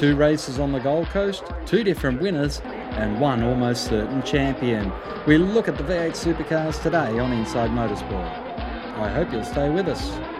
[0.00, 4.90] Two races on the Gold Coast, two different winners, and one almost certain champion.
[5.26, 8.30] We look at the V8 supercars today on Inside Motorsport.
[8.96, 10.39] I hope you'll stay with us.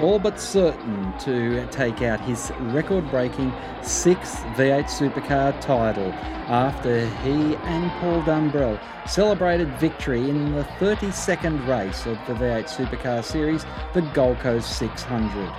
[0.00, 3.52] All but certain to take out his record breaking
[3.82, 6.12] sixth V8 Supercar title
[6.48, 13.24] after he and Paul Dumbrell celebrated victory in the 32nd race of the V8 Supercar
[13.24, 15.52] Series, the Gold Coast 600.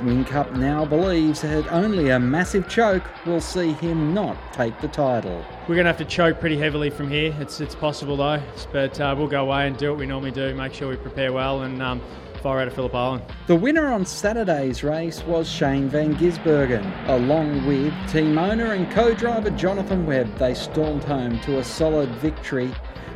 [0.00, 5.44] Whincup now believes that only a massive choke will see him not take the title.
[5.68, 7.34] We're going to have to choke pretty heavily from here.
[7.40, 8.42] It's it's possible though,
[8.72, 10.54] but uh, we'll go away and do what we normally do.
[10.54, 12.00] Make sure we prepare well and um,
[12.36, 13.22] far out of Phillip Island.
[13.46, 17.08] The winner on Saturday's race was Shane Van Gisbergen.
[17.08, 22.72] Along with team owner and co-driver Jonathan Webb, they stormed home to a solid victory.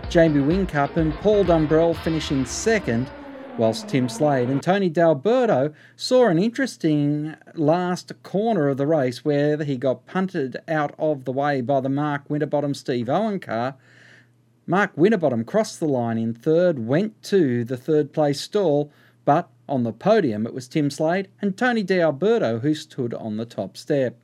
[0.08, 3.10] Jamie Whincup and Paul Dumbrell finishing second,
[3.56, 9.62] whilst Tim Slade and Tony D'Alberto saw an interesting last corner of the race where
[9.62, 13.76] he got punted out of the way by the Mark Winterbottom Steve Owen car.
[14.66, 18.90] Mark Winterbottom crossed the line in third, went to the third place stall,
[19.24, 23.44] but on the podium it was Tim Slade and Tony D'Alberto who stood on the
[23.44, 24.16] top step.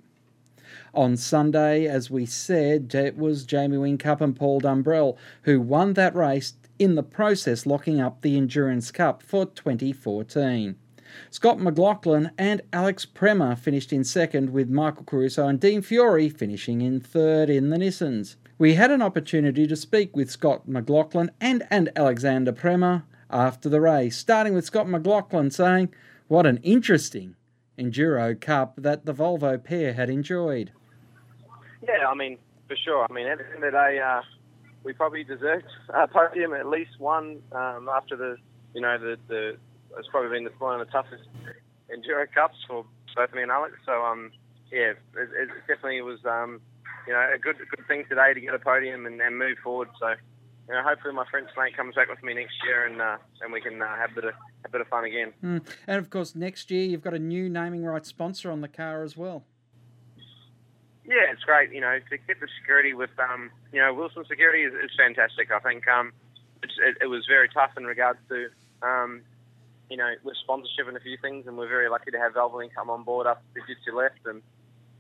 [0.95, 6.15] On Sunday, as we said, it was Jamie Whincup and Paul Dumbrell who won that
[6.15, 10.77] race, in the process locking up the Endurance Cup for 2014.
[11.31, 16.83] Scott McLaughlin and Alex Premat finished in second, with Michael Caruso and Dean Fiore finishing
[16.83, 18.37] in third in the Nissans.
[18.59, 23.81] We had an opportunity to speak with Scott McLaughlin and, and Alexander Premat after the
[23.81, 25.93] race, starting with Scott McLaughlin saying,
[26.29, 27.37] What an interesting
[27.79, 30.73] Enduro Cup that the Volvo pair had enjoyed.
[31.83, 33.07] Yeah, I mean, for sure.
[33.09, 34.23] I mean, at the end of the day, uh,
[34.83, 38.37] we probably deserved a podium, at least one, um, after the,
[38.75, 39.57] you know, the, the
[39.99, 41.25] it's probably been one of the toughest
[41.91, 43.75] Enduro Cups for both me and Alex.
[43.85, 44.31] So, um,
[44.71, 46.61] yeah, it, it definitely was, um,
[47.07, 49.89] you know, a good good thing today to get a podium and, and move forward.
[49.99, 50.15] So,
[50.69, 53.53] you know, hopefully my friend mate comes back with me next year and uh, and
[53.53, 54.35] we can uh, have a bit of
[54.65, 55.33] a bit of fun again.
[55.43, 55.67] Mm.
[55.87, 59.03] And of course, next year you've got a new naming rights sponsor on the car
[59.03, 59.45] as well.
[61.05, 61.73] Yeah, it's great.
[61.73, 65.53] You know, to get the security with um, you know, Wilson Security is, is fantastic.
[65.53, 66.13] I think um,
[66.63, 68.49] it, it, was very tough in regards to
[68.83, 69.23] um,
[69.89, 72.75] you know, with sponsorship and a few things, and we're very lucky to have Valvoline
[72.75, 74.43] come on board after Fujitsu left and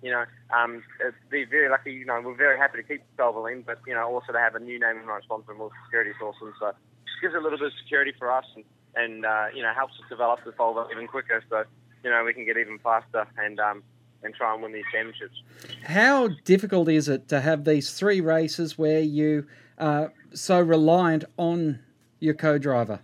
[0.03, 0.25] you know,
[0.57, 0.83] um,
[1.31, 1.93] be very lucky.
[1.93, 4.61] You know, we're very happy to keep Valvoline, but you know, also to have a
[4.61, 6.53] new name and right sponsor more security is awesome.
[6.61, 6.73] So,
[7.05, 8.65] just gives a little bit of security for us, and,
[8.95, 11.43] and uh, you know, helps us develop the Volvo even quicker.
[11.49, 11.65] So,
[12.05, 13.83] you know, we can get even faster and um,
[14.23, 15.43] and try and win these championships.
[15.84, 19.47] How difficult is it to have these three races where you
[19.78, 21.81] are so reliant on
[22.21, 23.01] your co-driver?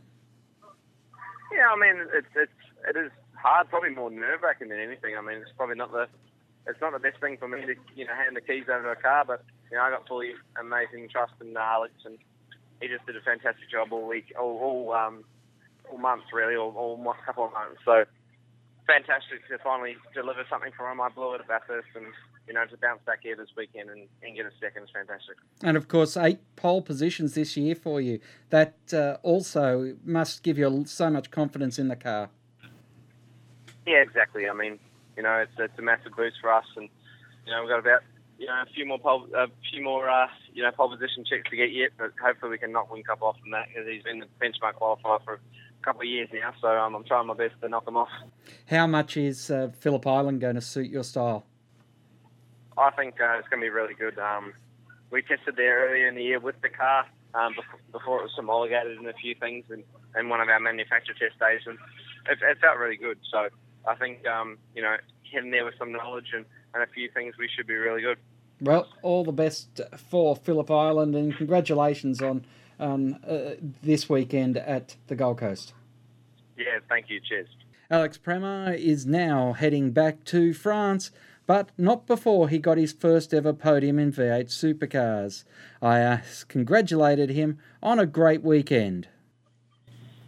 [1.55, 2.53] Yeah, I mean, it's it's
[2.89, 5.17] it is hard, probably more nerve wracking than anything.
[5.17, 6.09] I mean, it's probably not the
[6.67, 8.99] it's not the best thing for me to you know hand the keys over to
[8.99, 12.19] a car, but you know I got fully amazing trust in Alex, and
[12.81, 15.25] he just did a fantastic job all week, all all, um,
[15.91, 17.81] all months really, all, all couple of months.
[17.85, 18.05] So
[18.87, 21.01] fantastic to finally deliver something for him.
[21.01, 22.07] I blew it at Bathurst, and
[22.47, 25.37] you know to bounce back here this weekend and, and get a second is fantastic.
[25.63, 28.21] And of course, eight pole positions this year for you.
[28.51, 32.31] That uh, also must give you so much confidence in the car.
[33.87, 34.49] Yeah, exactly.
[34.49, 34.79] I mean,
[35.17, 36.65] you know, it's, it's a massive boost for us.
[36.77, 36.89] And,
[37.47, 38.03] you know, we've got about,
[38.39, 41.49] you know, a few more pole, a few more, uh, you know, pole position checks
[41.51, 44.21] to get yet, but hopefully we can knock Whincup off from that because he's been
[44.21, 46.53] the benchmark qualifier for a couple of years now.
[46.61, 48.09] So um, I'm trying my best to knock him off.
[48.67, 51.45] How much is uh, Phillip Island going to suit your style?
[52.77, 54.19] I think uh, it's going to be really good.
[54.19, 54.55] Um,
[55.11, 58.33] we tested there earlier in the year with the car um, before, before it was
[58.35, 59.85] homologated in a few things and,
[60.15, 61.79] and one of our manufacturer test days, and
[62.31, 63.19] it, it felt really good.
[63.31, 63.49] So
[63.87, 64.97] I think um, you know
[65.33, 66.45] getting there with some knowledge and,
[66.75, 68.19] and a few things, we should be really good.
[68.61, 72.45] Well, all the best for Phillip Island, and congratulations on
[72.79, 75.73] um, uh, this weekend at the Gold Coast.
[76.57, 77.21] Yeah, thank you.
[77.21, 77.49] Cheers.
[77.91, 81.11] Alex Premat is now heading back to France,
[81.47, 85.45] but not before he got his first ever podium in V8 supercars.
[85.83, 86.19] I uh,
[86.49, 89.09] congratulated him on a great weekend.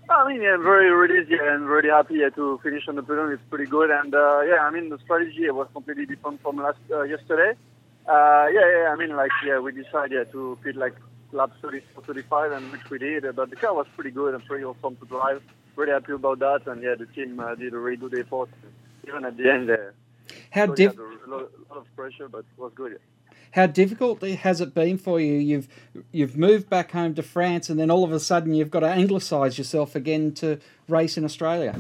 [0.08, 3.32] I mean, yeah, very released yeah, and really happy yeah, to finish on the podium.
[3.32, 6.78] It's pretty good, and uh, yeah, I mean the strategy was completely different from last
[6.90, 7.58] uh, yesterday.
[8.06, 10.94] Uh, yeah, yeah, I mean like yeah, we decided yeah, to pit like
[11.32, 13.24] lap 30, 35, and which we did.
[13.34, 15.42] But the car was pretty good and pretty awesome to drive.
[15.76, 18.50] Really happy about that, and yeah, the team uh, did a really good effort.
[19.08, 19.94] Even at the end, there.
[20.50, 22.98] How so, diff- yeah, a lot, of pressure, but it was good.
[23.54, 25.34] How difficult has it been for you?
[25.34, 25.68] You've
[26.10, 28.88] you've moved back home to France, and then all of a sudden you've got to
[28.88, 30.58] anglicise yourself again to
[30.88, 31.78] race in Australia.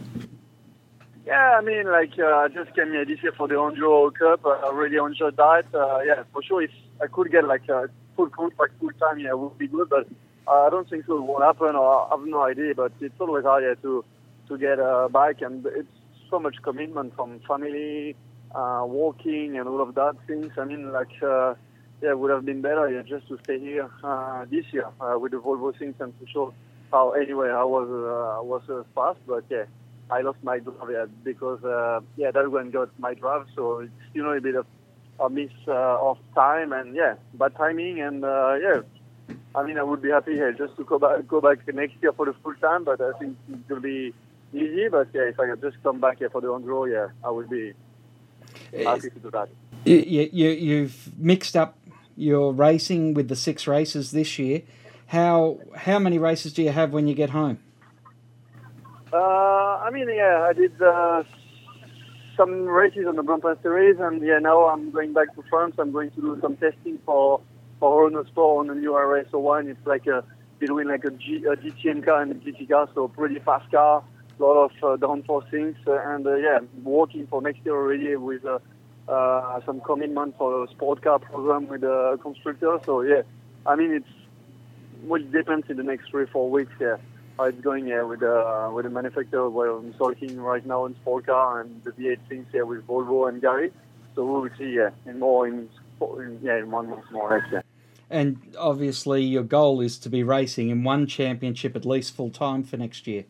[1.26, 4.46] Yeah, I mean, like uh, I just came here this year for the Enduro Cup.
[4.46, 5.64] Uh, I really enjoyed that.
[5.74, 6.62] Uh, yeah, for sure.
[6.62, 6.70] If
[7.02, 9.90] I could get like a full contract, full time, yeah, it would be good.
[9.90, 10.06] But
[10.46, 11.16] uh, I don't think so.
[11.16, 12.76] It won't happen, or I have no idea.
[12.76, 14.04] But it's always hard yeah, to
[14.46, 15.88] to get a bike, and it's
[16.30, 18.14] so much commitment from family,
[18.54, 20.52] uh, working, and all of that things.
[20.56, 21.20] I mean, like.
[21.20, 21.54] Uh,
[22.02, 25.18] yeah, it would have been better yeah, just to stay here uh, this year uh,
[25.18, 26.54] with the Volvo things and for sure.
[26.92, 29.64] How anyway, I was uh, was uh, fast, but yeah,
[30.10, 33.92] I lost my drive yeah, because uh, yeah, that one got my drive, so it's
[34.12, 34.66] you know a bit of
[35.20, 38.80] a miss uh, of time and yeah, bad timing and uh, yeah.
[39.56, 42.12] I mean, I would be happy yeah, just to go back go back next year
[42.12, 44.12] for the full time, but I think it will be
[44.52, 44.88] easy.
[44.88, 47.48] But yeah, if I could just come back here for the Enduro, yeah, I would
[47.48, 47.72] be
[48.72, 49.48] happy to do that.
[49.84, 51.76] You, you, you've mixed up
[52.16, 54.62] your racing with the six races this year.
[55.08, 57.58] How how many races do you have when you get home?
[59.12, 61.22] Uh, I mean, yeah, I did uh,
[62.36, 65.76] some races on the Grand Prix series, and yeah, now I'm going back to France.
[65.78, 67.40] I'm going to do some testing for
[67.78, 69.68] for Renault Sport on the new RS01.
[69.68, 70.24] It's like a
[70.58, 74.02] between like a, G, a GTM car and a GT car, so pretty fast car,
[74.38, 78.16] a lot of uh, downforce things, uh, and uh, yeah, working for next year already
[78.16, 78.58] with uh,
[79.08, 82.78] uh, some commitment for a sport car program with a constructor.
[82.84, 83.22] So yeah,
[83.66, 84.08] I mean it's
[85.04, 86.72] well it depends in the next three four weeks.
[86.80, 86.96] Yeah,
[87.36, 87.86] how it's going.
[87.86, 91.82] Yeah, with uh, with the manufacturer where I'm talking right now in sport car and
[91.84, 93.72] the V8 things here with Volvo and Gary.
[94.14, 94.72] So we will see.
[94.72, 95.68] Yeah, in more in,
[96.00, 97.64] in yeah in one month more next year.
[98.10, 102.62] And obviously, your goal is to be racing in one championship at least full time
[102.62, 103.24] for next year.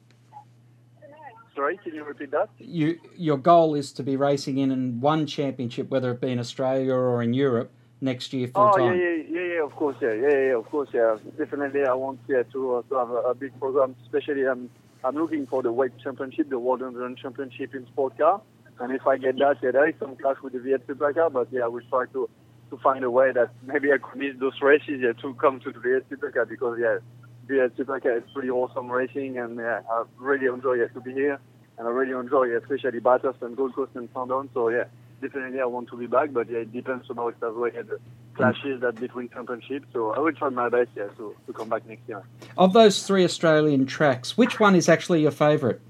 [1.54, 2.48] Sorry, can you repeat that?
[2.58, 6.38] You, your goal is to be racing in, in one championship, whether it be in
[6.38, 7.70] Australia or in Europe,
[8.00, 8.98] next year full Oh time.
[8.98, 9.64] yeah, yeah, yeah, yeah.
[9.64, 10.56] Of course, yeah, yeah, yeah.
[10.56, 11.16] Of course, yeah.
[11.38, 13.94] Definitely, I want yeah to uh, to have a, a big program.
[14.04, 14.68] Especially, I'm
[15.04, 18.40] I'm looking for the weight championship, the World Endurance Championship in sport car.
[18.80, 21.46] And if I get that, yeah, there is some clash with the V8 Supercar, but
[21.52, 22.28] yeah, I will try to
[22.70, 25.70] to find a way that maybe I could miss those races yeah, to come to
[25.70, 26.98] the V8 Supercar because yeah,
[27.46, 31.38] V8 Supercar is pretty awesome racing, and yeah, I really enjoy it to be here,
[31.78, 34.48] and I really enjoy especially Bathurst and Gold Coast and Sandown.
[34.54, 34.84] So yeah,
[35.20, 37.70] definitely I want to be back, but yeah, it depends on how it as well.
[37.70, 37.98] The
[38.34, 39.86] clashes that between championships.
[39.92, 42.22] So I will try my best, yeah, to, to come back next year.
[42.56, 45.80] Of those three Australian tracks, which one is actually your favourite?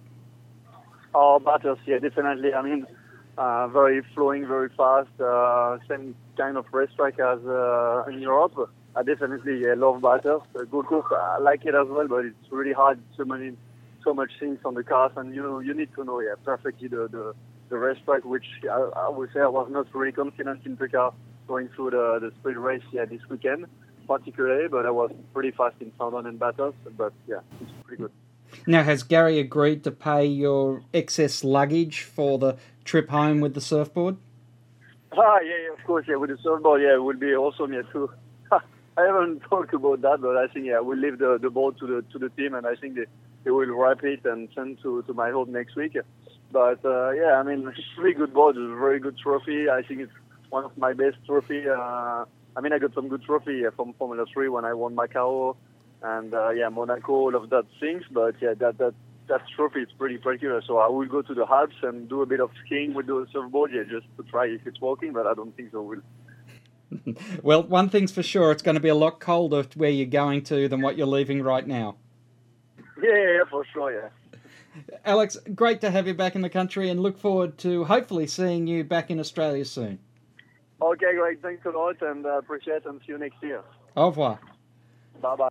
[1.14, 2.54] Oh, Bathurst, yeah, definitely.
[2.54, 2.86] I mean,
[3.38, 5.08] uh, very flowing, very fast.
[5.20, 8.70] Uh, same kind of racetrack as uh, in Europe.
[8.96, 10.46] I definitely yeah, love Bathurst.
[10.55, 13.00] Uh, Gold Coast, I like it as well, but it's really hard.
[13.17, 13.56] So many,
[14.05, 16.88] so much things on the cars, and you know, you need to know yeah perfectly
[16.88, 17.35] the the,
[17.70, 21.12] the racetrack, which I, I would say I was not really confident in the car
[21.49, 23.67] going through the the sprint race yeah this weekend,
[24.06, 24.69] particularly.
[24.69, 26.79] But I was pretty fast in Sandown and Bathurst.
[26.97, 28.12] But yeah, it's pretty good.
[28.67, 33.61] Now, has Gary agreed to pay your excess luggage for the trip home with the
[33.61, 34.17] surfboard?
[35.12, 37.82] Ah, yeah, yeah, of course, yeah, with the surfboard, yeah, it would be awesome, yeah,
[37.93, 38.11] too.
[38.96, 41.87] I haven't talked about that, but I think, yeah, we'll leave the, the board to
[41.87, 43.06] the to the team, and I think they,
[43.44, 45.96] they will wrap it and send to, to my home next week.
[46.52, 49.69] But, uh, yeah, I mean, it's really good board, it's a very good trophy.
[49.69, 50.12] I think it's
[50.50, 51.69] one of my best trophy.
[51.69, 52.25] Uh,
[52.56, 55.56] I mean, I got some good trophy from Formula 3 when I won Macau,
[56.02, 58.94] and, uh, yeah, Monaco, all of that things, but, yeah, that, that,
[59.26, 60.62] that trophy is pretty particular.
[60.67, 63.26] So I will go to the Alps and do a bit of skiing with the
[63.33, 65.83] surfboard, yeah, just to try if it's working, but I don't think so.
[65.83, 66.02] Will.
[67.43, 70.43] Well, one thing's for sure, it's going to be a lot colder where you're going
[70.45, 71.97] to than what you're leaving right now.
[73.03, 74.09] Yeah, yeah, yeah, for sure, yeah.
[75.05, 78.67] Alex, great to have you back in the country and look forward to hopefully seeing
[78.67, 79.99] you back in Australia soon.
[80.83, 81.41] Okay, great.
[81.41, 83.62] Thanks a lot, and uh, appreciate it, and see you next year.
[83.97, 84.38] Au revoir.
[85.21, 85.49] Bye bye.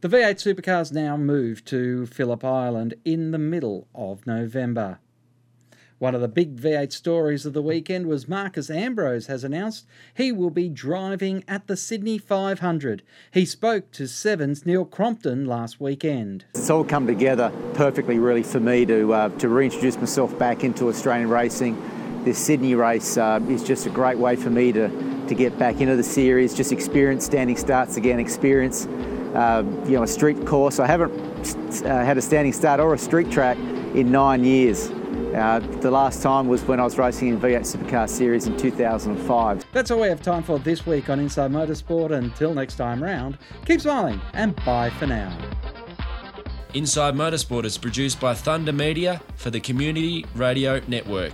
[0.00, 4.98] The V8 supercars now move to Phillip Island in the middle of November.
[6.02, 10.32] One of the big V8 stories of the weekend was Marcos Ambrose has announced he
[10.32, 13.04] will be driving at the Sydney 500.
[13.30, 16.44] He spoke to Seven's Neil Crompton last weekend.
[16.56, 20.88] It's all come together perfectly, really, for me to uh, to reintroduce myself back into
[20.88, 21.80] Australian racing.
[22.24, 24.88] This Sydney race uh, is just a great way for me to
[25.28, 28.86] to get back into the series, just experience standing starts again, experience
[29.36, 30.80] uh, you know a street course.
[30.80, 31.12] I haven't
[31.84, 33.56] uh, had a standing start or a street track
[33.94, 34.90] in nine years.
[35.34, 39.64] Uh, the last time was when I was racing in V8 Supercar Series in 2005.
[39.72, 42.10] That's all we have time for this week on Inside Motorsport.
[42.12, 45.36] Until next time round, keep smiling and bye for now.
[46.74, 51.32] Inside Motorsport is produced by Thunder Media for the Community Radio Network.